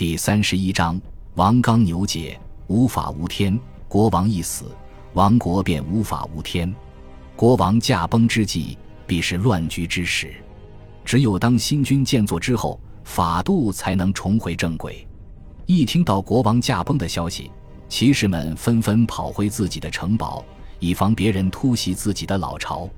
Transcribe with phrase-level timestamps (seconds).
[0.00, 0.98] 第三十一章：
[1.34, 3.60] 王刚牛解，无法无天。
[3.86, 4.74] 国王一死，
[5.12, 6.74] 王国便无法无天。
[7.36, 10.32] 国王驾崩之际，必是乱局之时。
[11.04, 15.06] 只有当新君建作之后，法度才能重回正轨。
[15.66, 17.50] 一听到国王驾崩的消息，
[17.86, 20.42] 骑士们纷纷跑回自己的城堡，
[20.78, 22.88] 以防别人突袭自己的老巢。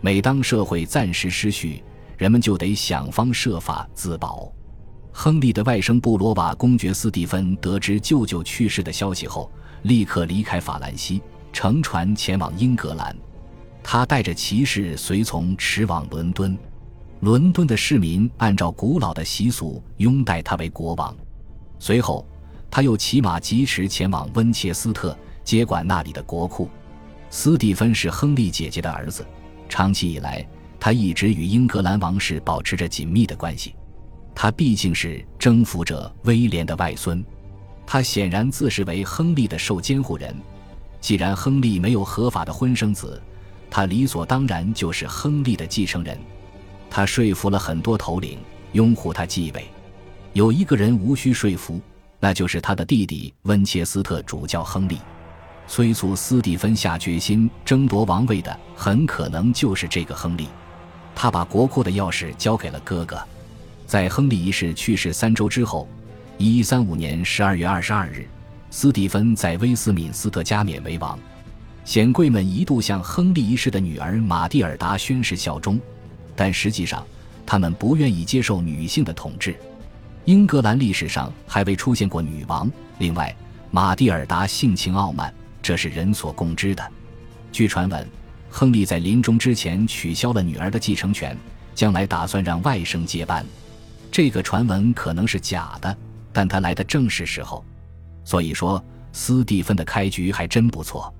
[0.00, 1.80] 每当社会暂时失序，
[2.18, 4.52] 人们就得想方设法自保。
[5.12, 9.50] 亨利的外甥布罗瓦公爵斯蒂芬得知舅舅去世的消息后，
[9.82, 11.20] 立刻离开法兰西，
[11.52, 13.14] 乘船前往英格兰。
[13.82, 16.56] 他带着骑士随从驰往伦敦。
[17.20, 21.14] 伦敦的市民按照古老的习俗拥戴他为国王。
[21.78, 22.26] 随后，
[22.70, 26.68] 他又骑马疾驰前往温切斯特，接管那里的国库。
[27.28, 29.26] 斯蒂芬是亨利姐姐的儿子，
[29.68, 30.46] 长期以来，
[30.78, 33.74] 他一直与英格兰王室保持着紧密的关系。
[34.42, 37.22] 他毕竟是征服者威廉的外孙，
[37.86, 40.34] 他显然自视为亨利的受监护人。
[40.98, 43.20] 既然亨利没有合法的婚生子，
[43.70, 46.18] 他理所当然就是亨利的继承人。
[46.88, 48.38] 他说服了很多头领
[48.72, 49.66] 拥护他继位，
[50.32, 51.78] 有一个人无需说服，
[52.18, 54.98] 那就是他的弟弟温切斯特主教亨利。
[55.66, 60.48] 催促斯蒂芬下决心争夺王位的，很可能就是这个亨利。
[61.14, 63.22] 他把国库的钥匙交给了哥哥。
[63.90, 65.88] 在亨利一世去世三周之后，
[66.38, 68.24] 一三五年十二月二十二日，
[68.70, 71.18] 斯蒂芬在威斯敏斯特加冕为王。
[71.84, 75.76] 显贵们一度向亨利一世的女儿玛蒂尔达宣誓效忠，
[76.36, 77.04] 但实际上，
[77.44, 79.56] 他们不愿意接受女性的统治。
[80.24, 82.70] 英格兰历史上还未出现过女王。
[82.98, 83.34] 另外，
[83.72, 86.92] 玛蒂尔达性情傲慢，这是人所共知的。
[87.50, 88.06] 据传闻，
[88.50, 91.36] 亨利在临终之前取消了女儿的继承权，
[91.74, 93.44] 将来打算让外甥接班。
[94.10, 95.96] 这个传闻可能是假的，
[96.32, 97.64] 但他来的正是时候。
[98.24, 101.12] 所以说，斯蒂芬的开局还真不错。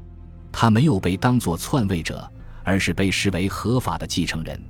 [0.52, 2.30] 他没有被当作篡位者，
[2.64, 4.61] 而是被视为合法的继承人。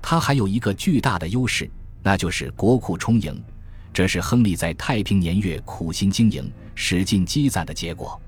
[0.00, 1.70] 他还有一个巨大的优势，
[2.02, 3.40] 那就是国库充盈。
[3.92, 8.20] 这是亨利在太平年月苦心经营、使劲积攒的结果。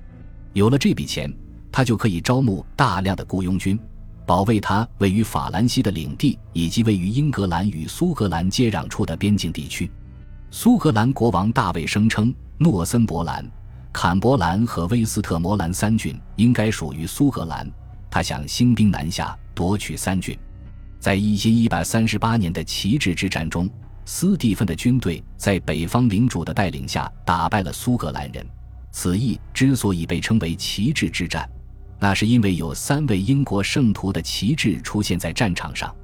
[0.52, 1.32] 有了这笔钱，
[1.72, 3.78] 他就可以招募大量的雇佣军。
[4.26, 9.90] 保卫他位于法兰西的领地，以及位于英格兰与苏格兰接壤处的边境地区。
[10.50, 13.44] 苏格兰国王大卫声称，诺森伯兰、
[13.92, 17.70] 坎伯兰和威斯特摩兰三郡应该属于苏格兰。
[18.10, 20.38] 他想兴兵南下，夺取三郡。
[21.00, 23.68] 在一千一百三十八年的旗帜之战中，
[24.06, 28.46] 斯蒂芬的军队在北方领主的带领下打败了苏格兰人。
[28.90, 31.46] 此役之所以被称为旗帜之战。
[31.98, 35.94] 那是因为有三位英国圣徒的旗帜出现在战场上。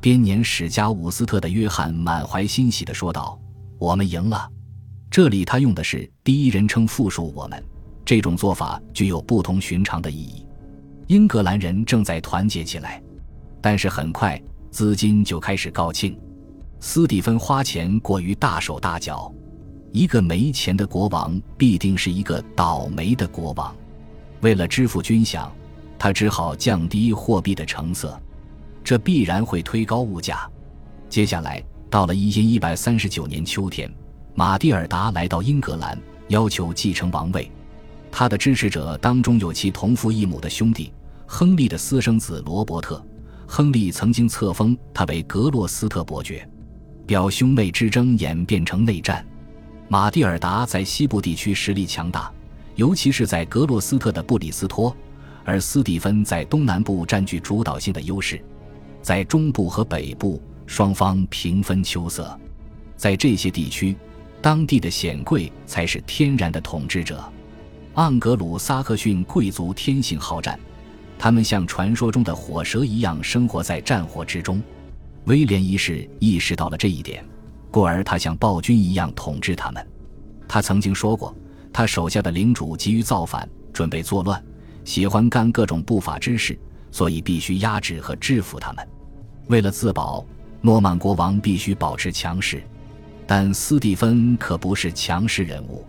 [0.00, 3.36] 编年史家伍斯特的约翰满怀欣喜地说道
[3.78, 4.48] ：“我们赢了。”
[5.10, 7.62] 这里他用的是第一人称复数“我们”，
[8.04, 10.46] 这种做法具有不同寻常的意义。
[11.08, 13.02] 英格兰人正在团结起来，
[13.60, 16.16] 但是很快资金就开始告罄。
[16.80, 19.32] 斯蒂芬花钱过于大手大脚，
[19.90, 23.74] 一个没钱的国王必定是一个倒霉的国王。
[24.40, 25.48] 为了支付军饷，
[25.98, 28.20] 他只好降低货币的成色，
[28.84, 30.48] 这必然会推高物价。
[31.08, 33.90] 接下来到了一千一百三十九年秋天，
[34.34, 37.50] 马蒂尔达来到英格兰，要求继承王位。
[38.10, 40.92] 他的支持者当中有其同父异母的兄弟
[41.26, 43.04] 亨利的私生子罗伯特。
[43.46, 46.46] 亨利曾经册封他为格洛斯特伯爵。
[47.06, 49.24] 表兄妹之争演变成内战。
[49.88, 52.30] 马蒂尔达在西部地区实力强大。
[52.78, 54.96] 尤其是在格洛斯特的布里斯托，
[55.44, 58.40] 而斯蒂芬在东南部占据主导性的优势，
[59.02, 62.38] 在中部和北部双方平分秋色。
[62.96, 63.96] 在这些地区，
[64.40, 67.20] 当地的显贵才是天然的统治者。
[67.96, 70.56] 盎格鲁撒克逊贵族天性好战，
[71.18, 74.62] 他们像传说中的火蛇一样生活在战火之中。
[75.24, 77.24] 威廉一世意识到了这一点，
[77.72, 79.84] 故而他像暴君一样统治他们。
[80.46, 81.36] 他曾经说过。
[81.72, 84.42] 他手下的领主急于造反，准备作乱，
[84.84, 86.58] 喜欢干各种不法之事，
[86.90, 88.88] 所以必须压制和制服他们。
[89.46, 90.24] 为了自保，
[90.60, 92.62] 诺曼国王必须保持强势。
[93.26, 95.84] 但斯蒂芬可不是强势人物。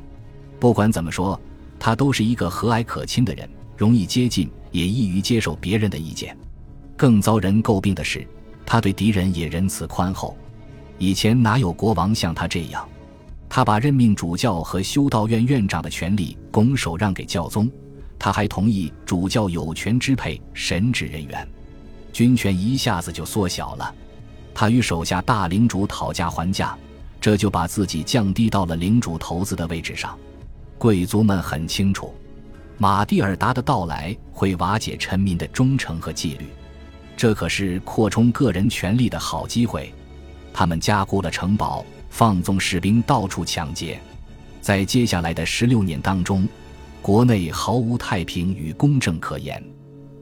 [0.60, 1.40] 不管怎么说，
[1.80, 6.38] 他都是一个和蔼可亲的人，容易接近，也易于接受别人的意见。
[6.98, 8.28] 更遭人诟病的是，
[8.66, 10.38] 他对敌人也仁慈宽厚。
[10.98, 12.86] 以前哪有国王像他这样？
[13.50, 17.69] 他把任命主教和修道院院长的权力拱手让给教宗，
[18.19, 21.46] 他还同意主教有权支配神职人员，
[22.13, 23.94] 军权一下子就缩小了。
[24.54, 26.78] 他与手下大领主讨价还价，
[27.19, 30.18] 这就把自己降低到了领主头子的位置上。
[30.78, 32.13] 贵族们很清楚，
[32.78, 36.45] 马蒂尔达的到来会瓦解臣民的忠诚和纪律，
[37.18, 39.94] 这可是扩充个人权力的好机会。
[40.54, 44.00] 他们加固了城堡，放纵士兵到处抢劫。
[44.62, 46.48] 在接下来的十六年当中，
[47.02, 49.64] 国内毫无太平与公正可言。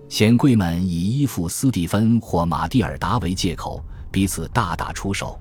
[0.09, 5.37] 显贵们以依附斯蒂芬或马蒂尔达为借口，彼此大打出手。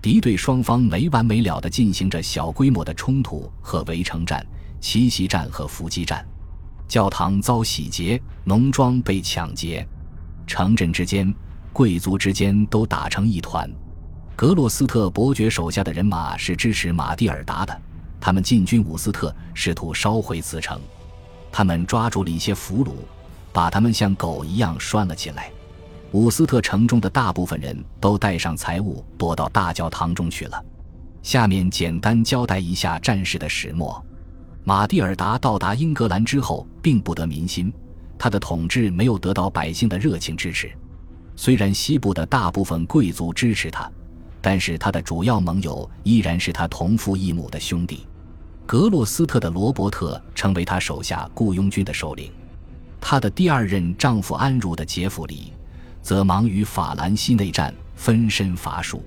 [0.00, 4.46] 敌对双方没完没了地进行着小规模的冲突和围城战、
[4.80, 6.24] 奇袭战和伏击战，
[6.86, 9.86] 教堂遭洗劫，农庄被抢劫，
[10.46, 11.34] 城镇之间、
[11.72, 13.68] 贵族之间都打成一团。
[14.38, 17.76] 格洛斯特伯爵手下的人马是支持马蒂尔达的，
[18.20, 20.80] 他们进军伍斯特，试图烧毁此城。
[21.50, 22.92] 他们抓住了一些俘虏，
[23.52, 25.50] 把他们像狗一样拴了起来。
[26.12, 30.64] 伍斯特城中的大部分人都带上财物躲到大教堂中去了。
[31.20, 34.00] 下面简单交代一下战事的始末：
[34.62, 37.72] 马蒂尔达到达英格兰之后，并不得民心，
[38.16, 40.70] 他的统治没有得到百姓的热情支持。
[41.34, 43.90] 虽然西部的大部分贵族支持他，
[44.40, 48.06] 但是他的主要盟友依然是他同父异母的兄弟。
[48.66, 52.30] 格洛斯特的罗伯特成为他手下雇佣军的首领，
[53.00, 55.52] 他的第二任丈夫安茹的杰弗里。
[56.00, 59.02] 则忙于法兰西内战，分身乏术。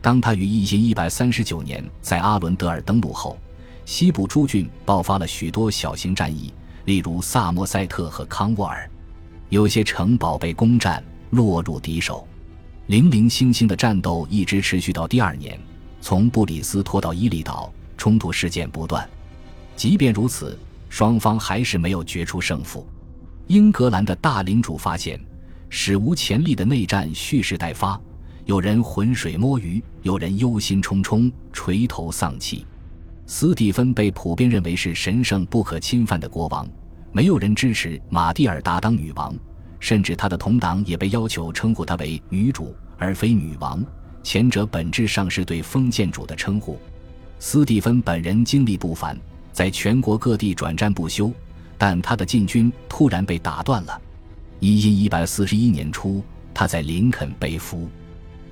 [0.00, 3.38] 当他于一千一百三十九年在阿伦德尔登陆后，
[3.84, 6.52] 西部诸郡爆发了许多小型战役，
[6.86, 8.90] 例如萨默塞特和康沃尔。
[9.50, 12.26] 有些城堡被攻占，落入敌手。
[12.92, 15.58] 零零星星的战斗一直持续到第二年，
[16.02, 19.08] 从布里斯托到伊利岛，冲突事件不断。
[19.74, 20.58] 即便如此，
[20.90, 22.86] 双方还是没有决出胜负。
[23.46, 25.18] 英格兰的大领主发现。
[25.70, 27.98] 史无前例的内战蓄势待发，
[28.44, 32.66] 有人浑水摸鱼，有人忧心忡忡、垂头丧气。
[33.24, 36.68] 斯蒂芬被普遍认为是神圣不可侵犯的国王，
[37.10, 39.34] 没有人支持玛蒂尔达当女王，
[39.82, 43.84] 甚至他的同党也被要求称呼她为女主而非女王，
[44.22, 46.78] 前者本质上是对封建主的称呼。
[47.40, 49.18] 斯蒂芬本人经历不凡，
[49.52, 51.32] 在全国各地转战不休，
[51.76, 54.00] 但他的进军突然被打断了。
[54.60, 56.22] 一因一百四十一年初，
[56.54, 57.88] 他在林肯被俘，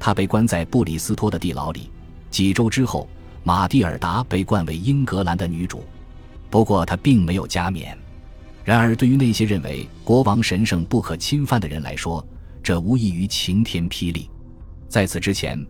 [0.00, 1.88] 他被关在布里斯托的地牢里。
[2.28, 3.08] 几周之后，
[3.44, 5.84] 玛蒂尔达被冠为英格兰的女主，
[6.50, 7.96] 不过她并没有加冕。
[8.70, 12.24] 然而，对于那些认为国王神圣不可侵犯的人来说，
[12.62, 14.30] 这无异于晴天霹雳。
[14.88, 15.60] 在此之前，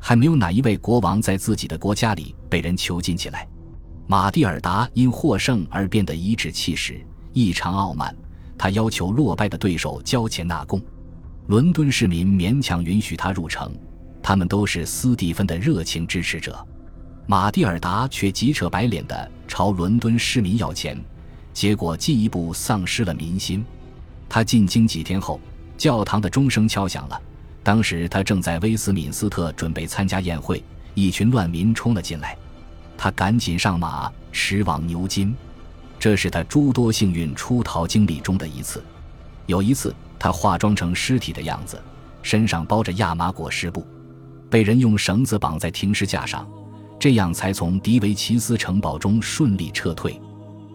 [0.00, 3.46] 还没有哪一位国王在自己的国家里被人囚禁起来。
[4.08, 7.00] 玛蒂尔达因获胜而变得颐指气使，
[7.32, 8.12] 异常傲慢。
[8.58, 10.82] 他要求落败的对手交钱纳贡，
[11.46, 13.72] 伦敦市民勉强允许他入城，
[14.20, 16.66] 他们都是斯蒂芬的热情支持者。
[17.24, 21.00] 马蒂尔达却急扯白脸地朝伦敦市民要钱，
[21.58, 23.64] 结果进一步丧失了民心。
[24.28, 25.40] 他进京几天后，
[25.76, 27.20] 教堂的钟声敲响了。
[27.64, 30.62] 当时他正在威斯敏斯特准备参加宴会，
[30.94, 32.38] 一群乱民冲了进来，
[32.96, 35.34] 他赶紧上马驰往牛津。
[35.98, 38.80] 这是他诸多幸运出逃经历中的一次。
[39.46, 41.76] 有一次，他化妆成尸体的样子，
[42.22, 43.84] 身上包着亚麻裹尸布，
[44.48, 46.48] 被人用绳子绑在停尸架上，
[47.00, 50.20] 这样才从迪维奇斯城堡中顺利撤退。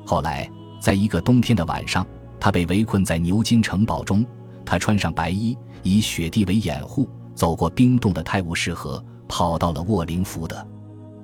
[0.05, 0.51] 后来，
[0.83, 2.05] 在一个冬天的晚上，
[2.37, 4.25] 他被围困在牛津城堡中。
[4.65, 10.67] 他穿上白衣，以雪地为掩护，走过冰冻的泰晤士河，跑到了沃灵福德。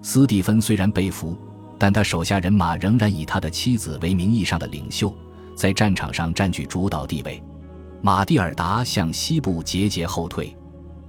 [0.01, 1.37] 斯蒂芬虽然被俘。
[1.81, 5.15] 但他手下人马仍然以他的妻子为名义上的领袖，
[5.55, 7.41] 在战场上占据主导地位。
[8.01, 10.53] 马蒂尔达向西部节节后退，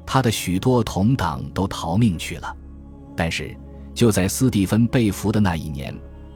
[0.06, 2.56] 他的许多同党都逃命去了。
[3.16, 3.52] 但是，
[3.92, 5.92] 就在斯蒂芬被俘的那一年，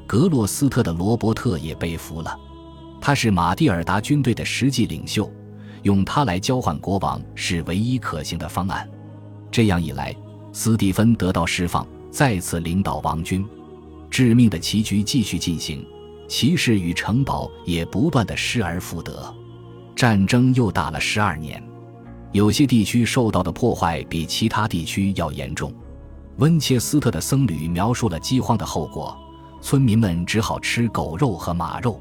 [0.07, 2.39] 格洛斯特的罗伯特也被俘了。
[3.01, 5.31] 他是马蒂尔达军队的实际领袖，
[5.83, 8.89] 用他来交换国王是唯一可行的方案。
[9.51, 10.15] 这样一来，
[10.53, 13.47] 斯蒂芬得到释放，再次领导王军。
[14.11, 15.85] 致命的棋局继续进行，
[16.29, 19.35] 骑士与城堡也不断的失而复得，
[19.95, 21.63] 战争又打了十二年。
[22.33, 25.73] 有些地区受到的破坏比其他地区要严重。
[26.39, 29.17] 温切斯特的僧侣描述了饥荒的后果，
[29.65, 31.99] 村民们只好吃狗肉和马肉。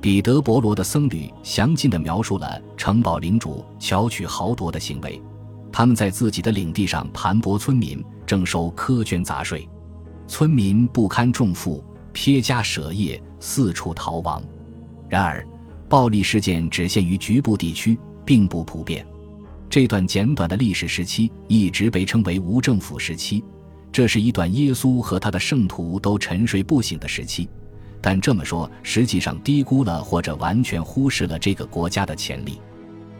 [0.00, 5.20] 彼得伯罗的僧侣详尽地描述了城堡领主巧取豪夺的行为，
[5.70, 9.68] 他们在自己的领地上盘剥村民，征收苛捐杂税。
[10.26, 11.84] 村民不堪重负，
[12.14, 14.42] 撇家舍业，四处逃亡。
[15.06, 15.46] 然而，
[15.90, 19.06] 暴力事件只限于局部地区，并不普遍。
[19.68, 23.44] 这段简短的历史时期一直被称为无政府时期，
[23.94, 27.48] 这是一段耶稣和他的圣徒都沉睡不醒的时期，
[28.00, 32.60] 但这么说实际上低估了或者完全忽视了这个国家的潜力。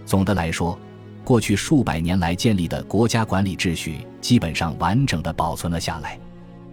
[0.04, 0.76] 总的来说，
[1.22, 6.18] 过去数百年来建立的国家管理秩序基本上完整的保存了下来。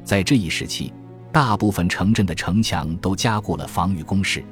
[0.03, 0.91] 在这一时期，
[1.31, 4.43] 大部分城镇的城墙都加固了防御工事，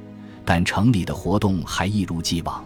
[0.46, 2.64] 但城里的活动还一如既往。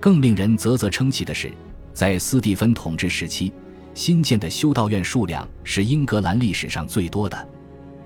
[0.00, 1.52] 更令人啧啧称奇的是，
[1.94, 3.52] 在斯蒂芬统治时期，
[3.98, 7.48] 新建的修道院数量是英格兰历史上最多的。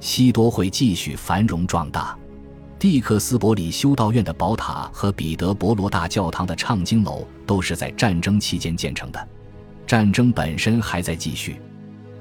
[0.01, 2.17] 西多会继续繁荣壮大。
[2.79, 9.29] 蒂克斯伯里修道院的宝塔和彼得伯罗大教堂的唱经楼都是在战争期间建成的，
[9.87, 11.61] 战争本身还在继续。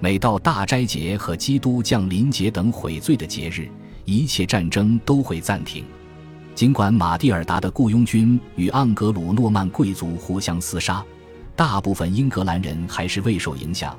[0.01, 3.69] 每到大斋节和基督降临节等悔罪的节日，
[4.03, 5.85] 一切战争都会暂停。
[6.53, 11.01] 尽管马蒂尔达的雇佣军与盎格鲁诺曼贵族互相厮杀，
[11.61, 13.95] 大部分英格兰人还是未受影响，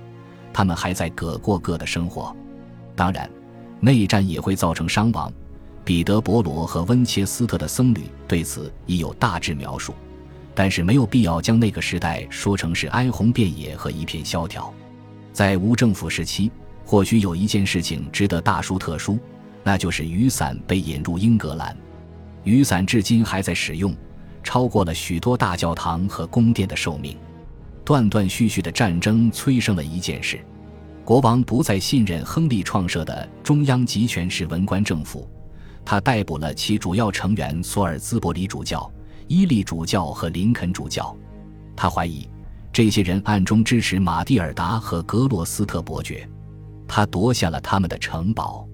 [0.53, 2.35] 他们还在各过各的生活。
[2.97, 3.31] 当然，
[3.79, 5.33] 内战也会造成伤亡。
[5.85, 9.95] 彼得·伯罗和温切斯特的僧侣对此已有大致描述，
[10.57, 14.75] 但是没有必要将那个时代说成是哀鸿遍野和一片萧条。
[15.33, 16.51] 在无政府时期，
[16.85, 19.21] 或许有一件事情值得大书特书，
[19.63, 21.77] 那就是雨伞被引入英格兰。
[22.43, 23.95] 雨伞至今还在使用，
[24.43, 27.17] 超过了许多大教堂和宫殿的寿命。
[27.85, 30.41] 断断续续的战争催生了一件事：
[31.05, 35.29] 国王不再信任亨利创设的中央集权式文官政府。
[35.85, 38.89] 他逮捕了其主要成员索尔兹伯里主教、
[39.27, 41.17] 伊利主教和林肯主教。
[41.75, 42.29] 他怀疑
[42.73, 46.29] 这些人暗中支持马蒂尔达和格罗斯特伯爵。
[46.87, 48.69] 他夺下了他们的城堡。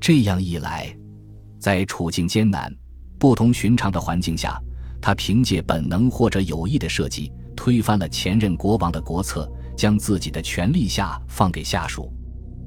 [0.00, 0.96] 这样一来，
[1.58, 2.74] 在处境艰难、
[3.18, 4.58] 不同寻常的环境下，
[5.00, 12.12] 他凭借本能或者有意的设计，推翻了前任国王的国策，将自己的权力下放给下属。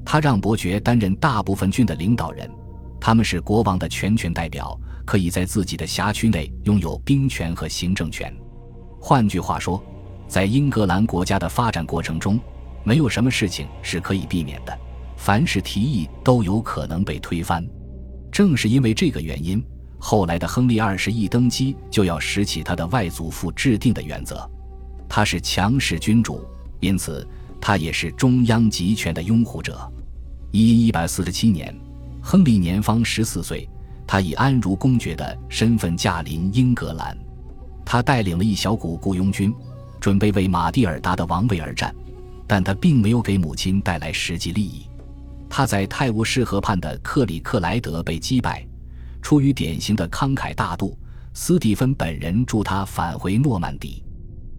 [0.04, 2.50] 他让伯爵担任大部分郡的领导人。
[3.00, 8.36] 他们是国王的全权代表，可以在自己的辖区内拥有兵权和行政权。
[9.00, 9.82] 换句话说，
[10.28, 12.38] 在英格兰国家的发展过程中，
[12.84, 14.78] 没有什么事情是可以避免的，
[15.16, 17.66] 凡是提议都有可能被推翻。
[18.32, 19.64] 正是因为这个原因，
[19.98, 24.50] 后来的亨利二世一登基就要拾起他的外祖父制定的原则。
[25.10, 26.46] 他是强势君主，
[26.80, 27.28] 因此
[27.60, 29.92] 他也是中央集权的拥护者。
[30.52, 31.76] 一一百四十七年。
[32.22, 33.68] 亨利年方十四岁，
[34.06, 37.18] 他以安茹公爵的身份驾临英格兰。
[37.86, 39.56] 他带领了一小股雇佣军，
[40.02, 41.96] 准备为马蒂尔达的王位而战，
[42.46, 44.86] 但他并没有给母亲带来实际利益。
[45.50, 48.68] 他在泰晤士河畔的克里克莱德被击败，
[49.22, 50.96] 出于典型的慷慨大度，
[51.34, 54.04] 斯蒂芬本人助他返回诺曼底。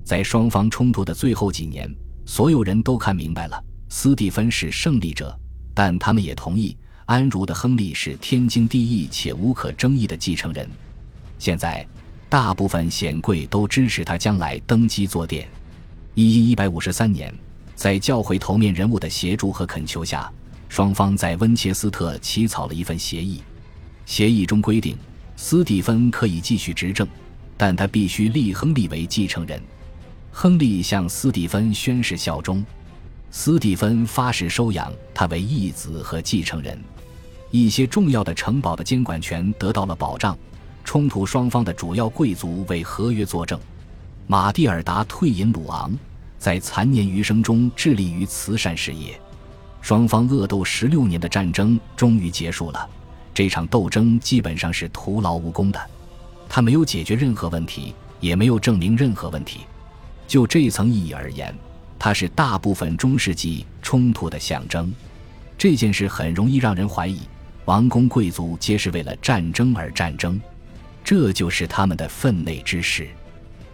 [0.05, 1.89] 在双方冲突的最后几年，
[2.27, 5.39] 所有人都看明白了，斯蒂芬是胜利者，
[5.75, 6.77] 但他们也同意。
[7.07, 10.69] 安茹的亨利是天经地义且无可争议的继承人。
[11.41, 11.85] 现在，
[12.29, 15.49] 大部分显贵都支持他将来登基坐殿。
[16.15, 17.35] 一一一百五十三年，
[17.75, 20.31] 在教会头面人物的协助和恳求下，
[20.69, 23.43] 双方在温切斯特起草了一份协议。
[24.07, 24.97] 协议中规定，
[25.35, 27.09] 斯蒂芬可以继续执政，
[27.57, 29.61] 但他必须立亨利为继承人。
[30.33, 32.65] 亨利向斯蒂芬宣誓效忠，
[33.31, 36.79] 斯蒂芬发誓收养他为义子和继承人。
[37.51, 40.39] 一些重要的城堡的监管权得到了保障，
[40.85, 43.59] 冲突双方的主要贵族为合约作证。
[44.27, 45.93] 马蒂尔达退隐鲁昂，
[46.39, 49.21] 在残年余生中致力于慈善事业。
[49.81, 52.89] 双方恶斗十六年的战争终于结束了，
[53.35, 55.81] 这场斗争基本上是徒劳无功的。
[56.49, 59.61] 他没有解决任何问题，也没有证明任何问题。
[60.31, 61.53] 就这层意义而言，
[61.99, 64.95] 它是大部分中世纪冲突的象征。
[65.59, 67.23] 这件事很容易让人怀疑。
[67.65, 70.41] 王公贵族皆是为了战争而战争，
[71.03, 73.09] 这就是他们的分内之事。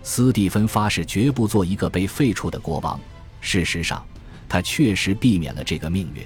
[0.03, 2.99] 斯蒂芬发誓绝不做一个被废除的国王。
[3.43, 4.03] 事实上，
[4.49, 6.23] 他确实避免了这个命运，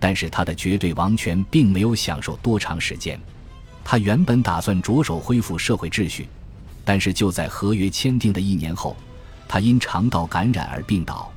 [0.00, 3.16] 但是他的绝对王权并没有享受多长时间。
[3.84, 6.26] 他原本打算着手恢复社会秩序，
[6.84, 8.96] 但是就在合约签订的一年后，
[9.48, 11.32] 他因肠道感染而病倒。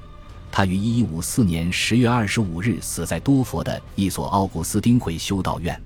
[0.51, 5.81] 他于一一五四年十月二十五日死在多佛的一所奥古斯丁会修道院，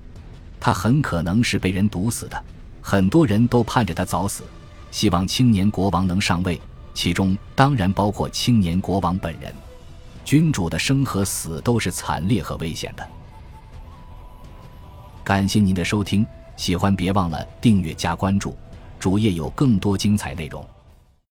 [0.58, 2.44] 他很可能是被人毒死的。
[2.82, 4.42] 很多人都盼着他早死，
[4.90, 6.60] 希望青年国王能上位，
[6.94, 9.54] 其中当然包括青年国王本人。
[10.24, 13.08] 君主的生和死都是惨烈和危险的。
[15.22, 18.56] 感谢您的收听，喜欢别忘了订阅加关注，
[18.98, 20.64] 主页有更多精彩内容。